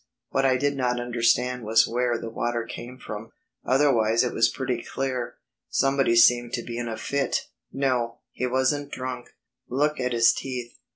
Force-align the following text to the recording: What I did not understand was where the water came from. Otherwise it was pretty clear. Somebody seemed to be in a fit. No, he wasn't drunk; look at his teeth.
What 0.29 0.45
I 0.45 0.57
did 0.57 0.75
not 0.75 0.99
understand 0.99 1.63
was 1.63 1.87
where 1.87 2.17
the 2.17 2.31
water 2.31 2.63
came 2.65 2.97
from. 2.97 3.33
Otherwise 3.63 4.23
it 4.23 4.33
was 4.33 4.49
pretty 4.49 4.81
clear. 4.81 5.35
Somebody 5.69 6.15
seemed 6.15 6.53
to 6.53 6.63
be 6.63 6.79
in 6.79 6.87
a 6.87 6.97
fit. 6.97 7.41
No, 7.71 8.17
he 8.31 8.47
wasn't 8.47 8.91
drunk; 8.91 9.27
look 9.69 9.99
at 9.99 10.11
his 10.13 10.33
teeth. 10.33 10.73